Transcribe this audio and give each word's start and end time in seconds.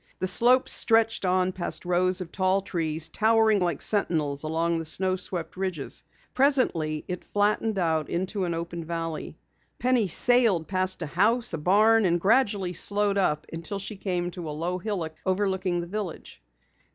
The 0.17 0.25
slope 0.25 0.67
stretched 0.67 1.25
on 1.25 1.51
past 1.51 1.85
rows 1.85 2.21
of 2.21 2.31
tall 2.31 2.63
trees, 2.63 3.07
towering 3.07 3.59
like 3.59 3.83
sentinels 3.83 4.41
along 4.41 4.79
the 4.79 4.83
snow 4.85 5.15
swept 5.15 5.55
ridges. 5.55 6.01
Presently 6.33 7.05
it 7.07 7.23
flattened 7.23 7.77
out 7.77 8.09
into 8.09 8.45
an 8.45 8.55
open 8.55 8.83
valley. 8.83 9.37
Penny 9.77 10.07
sailed 10.07 10.67
past 10.67 11.03
a 11.03 11.05
house, 11.05 11.53
a 11.53 11.59
barn, 11.59 12.05
and 12.05 12.19
gradually 12.19 12.73
slowed 12.73 13.19
up 13.19 13.45
until 13.53 13.77
she 13.77 13.95
came 13.95 14.31
to 14.31 14.49
a 14.49 14.49
low 14.49 14.79
hillock 14.79 15.13
overlooking 15.23 15.81
the 15.81 15.85
village. 15.87 16.41